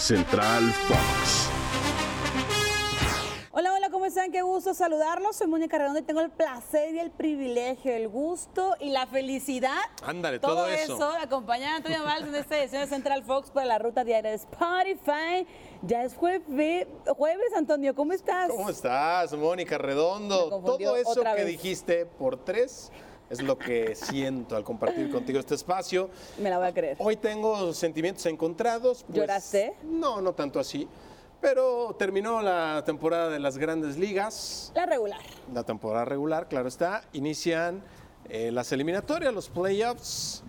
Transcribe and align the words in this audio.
Central 0.00 0.72
Fox. 0.88 1.50
Hola, 3.50 3.74
hola, 3.74 3.90
¿cómo 3.90 4.06
están? 4.06 4.32
Qué 4.32 4.40
gusto 4.40 4.72
saludarlos. 4.72 5.36
Soy 5.36 5.46
Mónica 5.46 5.76
Redondo 5.76 6.00
y 6.00 6.02
tengo 6.02 6.22
el 6.22 6.30
placer 6.30 6.94
y 6.94 6.98
el 7.00 7.10
privilegio, 7.10 7.92
el 7.92 8.08
gusto 8.08 8.76
y 8.80 8.88
la 8.88 9.06
felicidad. 9.06 9.76
Ándale, 10.02 10.38
todo 10.38 10.66
eso. 10.68 10.94
eso. 10.94 11.12
a 11.12 11.76
Antonio 11.76 12.02
Valls 12.02 12.28
en 12.28 12.34
esta 12.34 12.58
edición 12.58 12.80
de 12.80 12.88
Central 12.88 13.24
Fox 13.24 13.50
para 13.50 13.66
la 13.66 13.78
ruta 13.78 14.02
diaria 14.02 14.30
de 14.30 14.36
Spotify. 14.36 15.46
Ya 15.82 16.02
es 16.04 16.14
jueves, 16.14 16.86
jueves 17.14 17.52
Antonio, 17.54 17.94
¿cómo 17.94 18.14
estás? 18.14 18.48
¿Cómo 18.48 18.70
estás, 18.70 19.34
Mónica 19.34 19.76
Redondo? 19.76 20.48
Todo 20.48 20.96
eso 20.96 21.20
que 21.22 21.34
vez. 21.34 21.46
dijiste 21.46 22.06
por 22.06 22.42
tres 22.42 22.90
es 23.30 23.40
lo 23.42 23.56
que 23.56 23.94
siento 23.94 24.56
al 24.56 24.64
compartir 24.64 25.10
contigo 25.10 25.38
este 25.38 25.54
espacio. 25.54 26.10
Me 26.38 26.50
la 26.50 26.58
voy 26.58 26.66
a 26.66 26.74
creer. 26.74 26.96
Hoy 26.98 27.16
tengo 27.16 27.72
sentimientos 27.72 28.26
encontrados. 28.26 29.04
pues, 29.04 29.18
¿Lloraste? 29.18 29.74
No, 29.84 30.20
no 30.20 30.32
tanto 30.34 30.58
así. 30.58 30.88
Pero 31.40 31.94
terminó 31.98 32.42
la 32.42 32.82
temporada 32.84 33.30
de 33.30 33.38
las 33.38 33.56
grandes 33.56 33.96
ligas, 33.96 34.72
La 34.74 34.84
regular. 34.84 35.20
la 35.54 35.62
temporada 35.62 36.04
regular, 36.04 36.48
claro 36.48 36.68
está. 36.68 37.04
Inician 37.14 37.82
eh, 38.28 38.50
las 38.50 38.72
eliminatorias, 38.72 39.32
los 39.32 39.48
playoffs. 39.48 40.42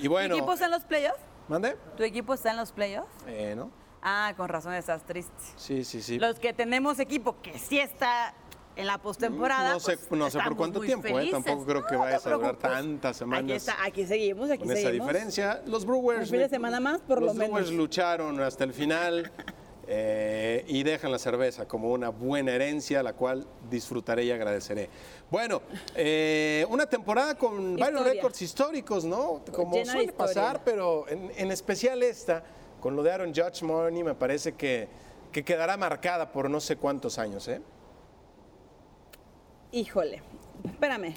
Y 0.00 0.06
bueno. 0.06 0.34
¿Tu 0.34 0.38
equipo 0.38 0.52
está 0.54 0.64
en 0.66 0.70
los 0.70 0.84
playoffs? 0.84 1.20
¿Mande? 1.48 1.76
¿Tu 1.96 2.02
equipo 2.04 2.32
está 2.34 2.52
en 2.52 2.56
los 2.56 2.72
playoffs? 2.72 3.10
Eh, 3.26 3.54
¿no? 3.56 3.70
Ah, 4.00 4.32
con 4.36 4.48
razón 4.48 4.72
estás 4.74 5.02
triste. 5.04 5.32
Sí, 5.56 5.84
sí, 5.84 6.00
sí. 6.00 6.18
Los 6.18 6.38
que 6.38 6.52
tenemos 6.54 6.98
equipo 7.00 7.36
que 7.42 7.58
sí 7.58 7.78
está 7.80 8.32
en 8.78 8.86
la 8.86 8.98
postemporada. 8.98 9.72
No 9.72 9.80
sé, 9.80 9.98
pues, 9.98 10.18
no 10.18 10.30
sé 10.30 10.38
por 10.38 10.56
cuánto 10.56 10.80
tiempo, 10.80 11.18
¿eh? 11.18 11.30
Tampoco 11.30 11.64
creo 11.66 11.84
que 11.84 11.96
No, 11.96 12.04
te 12.04 12.14
a 12.14 12.18
durar 12.18 12.56
tantas 12.56 13.16
semanas. 13.16 13.44
Aquí, 13.44 13.52
está, 13.52 13.84
aquí 13.84 14.06
seguimos, 14.06 14.50
aquí 14.50 14.62
con 14.62 14.76
esa 14.76 14.90
diferencia. 14.90 15.62
Los 15.66 15.84
Brewers. 15.84 16.20
Un 16.20 16.26
fin 16.28 16.38
de 16.38 16.48
semana 16.48 16.78
más, 16.78 17.00
por 17.00 17.20
lo 17.20 17.26
los 17.26 17.34
menos. 17.34 17.54
Brewers 17.54 17.72
lucharon 17.72 18.40
hasta 18.40 18.62
el 18.62 18.72
final 18.72 19.32
eh, 19.88 20.64
y 20.68 20.84
dejan 20.84 21.10
la 21.10 21.18
cerveza 21.18 21.66
como 21.66 21.90
una 21.90 22.10
buena 22.10 22.52
herencia, 22.52 23.02
la 23.02 23.14
cual 23.14 23.48
disfrutaré 23.68 24.24
y 24.24 24.30
agradeceré. 24.30 24.88
Bueno, 25.28 25.60
eh, 25.96 26.64
una 26.70 26.86
temporada 26.86 27.34
con 27.34 27.76
varios 27.76 28.04
récords 28.04 28.40
históricos, 28.42 29.04
¿no? 29.04 29.42
Como 29.52 29.74
Llena 29.74 29.92
suele 29.92 30.12
pasar, 30.12 30.62
pero 30.64 31.04
en, 31.08 31.32
en 31.36 31.50
especial 31.50 32.00
esta, 32.04 32.44
con 32.80 32.94
lo 32.94 33.02
de 33.02 33.10
Aaron 33.10 33.34
Judge 33.34 33.64
Money, 33.64 34.04
me 34.04 34.14
parece 34.14 34.52
que, 34.52 34.88
que 35.32 35.44
quedará 35.44 35.76
marcada 35.76 36.30
por 36.30 36.48
no 36.48 36.60
sé 36.60 36.76
cuántos 36.76 37.18
años, 37.18 37.48
¿eh? 37.48 37.60
Híjole, 39.72 40.22
espérame. 40.64 41.14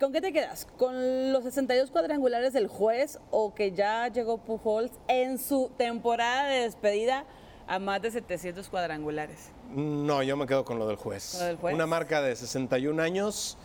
¿Con 0.00 0.12
qué 0.12 0.20
te 0.20 0.32
quedas? 0.32 0.66
¿Con 0.78 1.32
los 1.32 1.44
62 1.44 1.90
cuadrangulares 1.90 2.52
del 2.52 2.66
juez 2.66 3.18
o 3.30 3.54
que 3.54 3.72
ya 3.72 4.08
llegó 4.08 4.38
Pujols 4.38 4.90
en 5.06 5.38
su 5.38 5.70
temporada 5.76 6.48
de 6.48 6.60
despedida 6.62 7.24
a 7.68 7.78
más 7.78 8.02
de 8.02 8.10
700 8.10 8.68
cuadrangulares? 8.68 9.50
No, 9.70 10.22
yo 10.22 10.36
me 10.36 10.46
quedo 10.46 10.64
con 10.64 10.78
lo 10.78 10.88
del 10.88 10.96
juez. 10.96 11.36
Lo 11.38 11.44
del 11.46 11.56
juez. 11.56 11.74
Una 11.74 11.86
marca 11.86 12.20
de 12.20 12.34
61 12.34 12.98
años, 13.00 13.56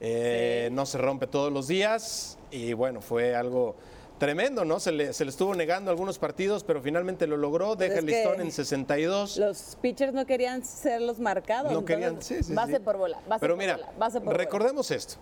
eh, 0.00 0.66
Sí. 0.68 0.74
no 0.74 0.84
se 0.84 0.98
rompe 0.98 1.26
todos 1.26 1.50
los 1.52 1.66
días 1.68 2.38
y 2.50 2.74
bueno, 2.74 3.00
fue 3.00 3.34
algo 3.34 3.76
tremendo, 4.18 4.64
¿no? 4.64 4.80
Se 4.80 4.92
le, 4.92 5.12
se 5.12 5.24
le 5.24 5.30
estuvo 5.30 5.54
negando 5.54 5.90
algunos 5.90 6.18
partidos, 6.18 6.64
pero 6.64 6.80
finalmente 6.80 7.26
lo 7.26 7.36
logró, 7.36 7.76
deja 7.76 7.94
Es 7.94 7.98
el 8.00 8.06
listón 8.06 8.40
en 8.40 8.50
62. 8.50 9.36
Los 9.38 9.76
pitchers 9.80 10.12
no 10.12 10.26
querían 10.26 10.64
ser 10.64 11.02
los 11.02 11.18
marcados. 11.18 11.72
No 11.72 11.80
entonces, 11.80 11.96
querían, 11.96 12.22
sí, 12.22 12.42
sí, 12.42 12.54
Base 12.54 12.74
sí. 12.74 12.78
por 12.80 12.96
bola, 12.96 13.20
base 13.28 13.40
Pero 13.40 13.54
por 13.54 13.62
mira, 13.62 13.76
bola, 13.76 13.92
base 13.98 14.18
por 14.20 14.26
bola. 14.26 14.38
recordemos 14.38 14.90
esto. 14.90 15.16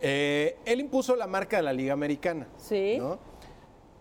Eh, 0.00 0.56
él 0.64 0.80
impuso 0.80 1.14
la 1.14 1.26
marca 1.26 1.56
de 1.58 1.62
la 1.62 1.72
Liga 1.72 1.92
Americana. 1.92 2.48
Sí. 2.58 2.96
¿no? 2.98 3.18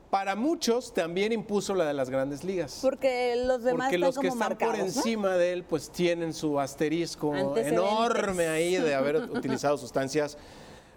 Para 0.10 0.36
muchos 0.36 0.94
también 0.94 1.32
impuso 1.32 1.74
la 1.74 1.86
de 1.86 1.94
las 1.94 2.10
grandes 2.10 2.44
ligas. 2.44 2.80
Porque 2.82 3.36
los 3.38 3.64
demás 3.64 3.88
Porque 3.88 3.96
están 3.96 4.02
los 4.02 4.16
que 4.16 4.28
como 4.28 4.34
están 4.34 4.50
marcados, 4.50 4.76
por 4.76 4.80
¿no? 4.80 4.86
encima 4.86 5.38
de 5.38 5.54
él, 5.54 5.64
pues 5.64 5.90
tienen 5.90 6.34
su 6.34 6.60
asterisco 6.60 7.34
enorme 7.56 8.48
ahí 8.48 8.76
de 8.76 8.94
haber 8.96 9.16
utilizado 9.32 9.78
sustancias 9.78 10.38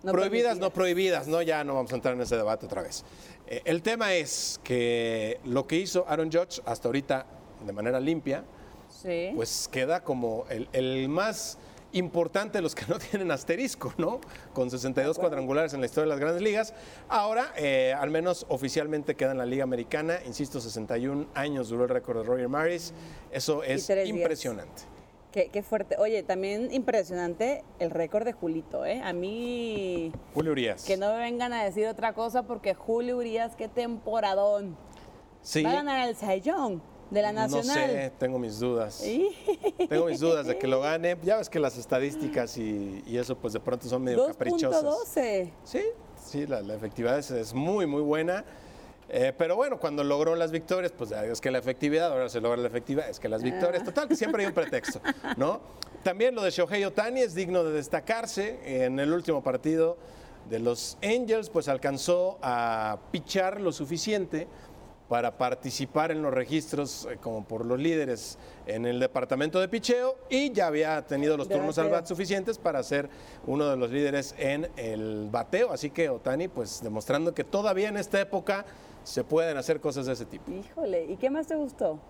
No 0.04 0.12
prohibidas, 0.12 0.59
no 0.59 0.70
prohibidas, 0.70 1.26
no, 1.26 1.41
ya 1.42 1.65
no 1.65 1.75
vamos 1.75 1.92
a 1.92 1.97
entrar 1.97 2.15
en 2.15 2.20
ese 2.20 2.37
debate 2.37 2.66
otra 2.66 2.82
vez. 2.82 3.04
Eh, 3.47 3.62
el 3.65 3.82
tema 3.82 4.15
es 4.15 4.60
que 4.62 5.41
lo 5.44 5.66
que 5.66 5.76
hizo 5.76 6.04
Aaron 6.09 6.31
Judge 6.31 6.60
hasta 6.66 6.88
ahorita 6.88 7.26
de 7.66 7.72
manera 7.72 7.98
limpia, 8.00 8.44
Sí. 9.03 9.32
pues 9.34 9.69
queda 9.72 10.04
como 10.04 10.44
el, 10.50 10.69
el 10.72 11.09
más 11.09 11.59
importante 11.92 12.59
de 12.59 12.62
los 12.62 12.75
que 12.75 12.84
no 12.87 12.98
tienen 13.10 13.31
asterisco, 13.31 13.92
¿no? 13.98 14.20
Con 14.53 14.70
62 14.70 15.19
cuadrangulares 15.19 15.72
en 15.75 15.81
la 15.81 15.87
historia 15.87 16.04
de 16.04 16.10
las 16.10 16.21
grandes 16.21 16.42
ligas. 16.42 16.75
Ahora, 17.09 17.53
eh, 17.56 17.94
al 17.98 18.10
menos 18.10 18.44
oficialmente 18.48 19.15
queda 19.15 19.32
en 19.32 19.38
la 19.38 19.47
Liga 19.47 19.65
Americana. 19.65 20.19
Insisto, 20.26 20.60
61 20.60 21.26
años 21.34 21.69
duró 21.71 21.84
el 21.84 21.91
récord 21.91 22.19
de 22.19 22.25
Roger 22.25 22.48
Maris. 22.48 22.92
Eso 23.32 23.62
es 23.62 23.86
días. 24.04 24.26
Qué, 25.34 25.49
qué 25.49 25.65
fuerte. 25.65 25.97
Oye, 25.99 26.22
también 26.22 26.72
impresionante 26.72 27.65
el 27.81 27.91
récord 27.91 28.25
de 28.25 28.33
Julito, 28.33 28.87
¿eh? 28.87 29.00
A 29.03 29.12
mí 29.12 30.12
Julio 30.33 30.53
Urias. 30.53 30.84
que 30.84 30.97
no 30.97 31.12
me 31.12 31.19
vengan 31.19 31.53
a 31.53 31.65
decir 31.65 31.89
otra 31.89 32.12
cosa 32.12 32.45
porque 32.45 32.72
Julio 32.75 33.17
Urias, 33.17 33.56
qué 33.56 33.67
temporadón. 33.67 34.77
Sí, 35.43 35.65
Va 35.65 35.71
a 35.71 35.75
ganar 35.75 36.09
el 36.09 36.41
Young 36.41 36.78
de 37.11 37.21
la 37.21 37.33
Nacional. 37.33 37.65
No 37.67 37.93
sé, 37.95 38.12
tengo 38.17 38.39
mis 38.39 38.61
dudas. 38.61 38.95
Sí. 38.95 39.28
Tengo 39.89 40.06
mis 40.06 40.21
dudas 40.21 40.47
de 40.47 40.56
que 40.56 40.69
lo 40.69 40.81
gane. 40.83 41.17
Ya 41.25 41.39
ves 41.39 41.51
que 41.51 41.59
las 41.59 41.77
estadísticas 41.78 42.56
y, 42.56 43.03
y 43.05 43.19
eso 43.19 43.37
pues 43.37 43.55
de 43.55 43.59
pronto 43.59 43.89
son 43.89 44.05
medio 44.05 44.28
caprichosas. 44.28 44.84
2.12. 44.84 45.51
Sí, 45.65 45.81
sí, 46.15 46.47
la, 46.47 46.61
la 46.62 46.75
efectividad 46.75 47.19
es, 47.19 47.33
es 47.33 47.53
muy, 47.53 47.87
muy 47.87 48.03
buena. 48.03 48.45
Eh, 49.09 49.32
pero 49.37 49.54
bueno, 49.56 49.78
cuando 49.78 50.03
logró 50.03 50.34
las 50.34 50.50
victorias, 50.50 50.92
pues 50.97 51.12
es 51.12 51.41
que 51.41 51.50
la 51.50 51.59
efectividad, 51.59 52.10
ahora 52.12 52.28
se 52.28 52.41
logra 52.41 52.56
la 52.60 52.69
efectividad, 52.69 53.09
es 53.09 53.20
que 53.20 53.28
las 53.28 53.42
victorias, 53.42 53.82
Ah. 53.82 53.84
total, 53.87 54.09
que 54.09 54.16
siempre 54.16 54.42
hay 54.42 54.48
un 54.48 54.54
pretexto, 54.54 55.00
¿no? 55.37 55.60
También 56.03 56.34
lo 56.34 56.42
de 56.42 56.50
Shohei 56.50 56.84
Otani 56.84 57.20
es 57.20 57.34
digno 57.34 57.65
de 57.65 57.72
destacarse. 57.72 58.84
En 58.84 58.98
el 58.98 59.12
último 59.12 59.42
partido 59.42 59.97
de 60.50 60.59
los 60.59 60.98
Angels, 61.03 61.48
pues 61.50 61.69
alcanzó 61.69 62.38
a 62.42 62.98
pichar 63.10 63.60
lo 63.60 63.72
suficiente 63.72 64.47
para 65.09 65.37
participar 65.37 66.10
en 66.10 66.22
los 66.22 66.32
registros 66.32 67.06
eh, 67.10 67.19
como 67.20 67.44
por 67.44 67.66
los 67.66 67.78
líderes 67.78 68.38
en 68.66 68.87
el 68.87 68.98
departamento 68.98 69.60
de 69.60 69.69
picheo 69.69 70.16
y 70.31 70.50
ya 70.53 70.66
había 70.66 71.03
tenido 71.06 71.37
los 71.37 71.48
turnos 71.48 71.78
al 71.78 71.91
bat 71.91 72.06
suficientes 72.06 72.59
para 72.59 72.82
ser 72.82 73.09
uno 73.47 73.69
de 73.69 73.76
los 73.76 73.91
líderes 73.91 74.34
en 74.38 74.69
el 74.76 75.28
bateo. 75.31 75.72
Así 75.72 75.91
que 75.91 76.09
Otani, 76.09 76.48
pues 76.48 76.82
demostrando 76.82 77.34
que 77.34 77.44
todavía 77.44 77.88
en 77.88 77.98
esta 77.98 78.20
época 78.20 78.65
se 79.03 79.22
pueden 79.25 79.56
hacer 79.56 79.81
cosas 79.81 80.06
de 80.06 80.15
ese 80.15 80.25
tipo. 80.25 80.50
Híjole, 80.50 81.04
¿y 81.04 81.16
qué 81.16 81.28
más 81.28 81.47
te 81.47 81.56
gustó? 81.56 82.00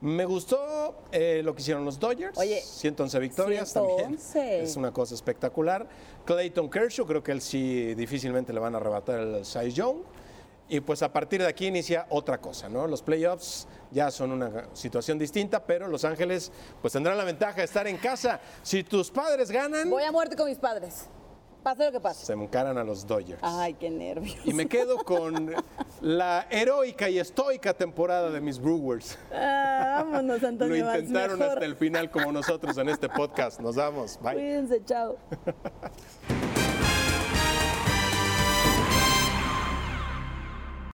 Me 0.00 0.24
gustó 0.26 0.94
eh, 1.10 1.40
lo 1.42 1.54
que 1.54 1.62
hicieron 1.62 1.84
los 1.84 1.98
Dodgers. 1.98 2.36
Oye, 2.38 2.60
111 2.60 3.18
victorias 3.18 3.72
111. 3.72 4.28
también. 4.32 4.62
Es 4.62 4.76
una 4.76 4.92
cosa 4.92 5.14
espectacular. 5.14 5.86
Clayton 6.24 6.68
Kershaw, 6.68 7.06
creo 7.06 7.22
que 7.22 7.32
él 7.32 7.40
sí 7.40 7.94
difícilmente 7.94 8.52
le 8.52 8.60
van 8.60 8.74
a 8.74 8.78
arrebatar 8.78 9.20
el 9.20 9.44
Cy 9.44 9.70
Young. 9.70 9.98
Y 10.68 10.80
pues 10.80 11.02
a 11.02 11.12
partir 11.12 11.40
de 11.40 11.46
aquí 11.46 11.66
inicia 11.66 12.06
otra 12.10 12.38
cosa, 12.38 12.68
¿no? 12.68 12.86
Los 12.88 13.00
playoffs 13.02 13.68
ya 13.92 14.10
son 14.10 14.32
una 14.32 14.68
situación 14.72 15.18
distinta, 15.18 15.64
pero 15.64 15.86
Los 15.86 16.04
Ángeles 16.04 16.50
pues 16.80 16.92
tendrán 16.92 17.16
la 17.16 17.24
ventaja 17.24 17.56
de 17.58 17.64
estar 17.64 17.86
en 17.86 17.96
casa. 17.98 18.40
Si 18.62 18.82
tus 18.82 19.10
padres 19.10 19.50
ganan, 19.50 19.88
Voy 19.88 20.02
a 20.02 20.10
muerte 20.10 20.34
con 20.34 20.48
mis 20.48 20.58
padres. 20.58 21.06
Pase 21.62 21.84
lo 21.84 21.90
que 21.90 21.98
pase. 22.00 22.24
se 22.24 22.32
encaran 22.32 22.78
a 22.78 22.84
los 22.84 23.04
Dodgers. 23.04 23.40
Ay, 23.42 23.74
qué 23.74 23.90
nervios. 23.90 24.36
Y 24.44 24.52
me 24.54 24.66
quedo 24.68 24.98
con 24.98 25.52
la 26.00 26.46
heroica 26.48 27.08
y 27.08 27.18
estoica 27.18 27.74
temporada 27.74 28.30
de 28.30 28.40
mis 28.40 28.60
Brewers. 28.60 29.18
Ah, 29.32 30.04
vámonos, 30.04 30.42
Lo 30.42 30.48
Antonio. 30.48 30.84
Valls, 30.84 31.00
intentaron 31.08 31.42
hasta 31.42 31.64
el 31.64 31.74
final 31.74 32.08
como 32.10 32.30
nosotros 32.30 32.76
en 32.78 32.88
este 32.88 33.08
podcast. 33.08 33.60
Nos 33.60 33.74
vamos. 33.74 34.16
Bye. 34.22 34.34
Cuídense, 34.34 34.84
chao. 34.84 35.16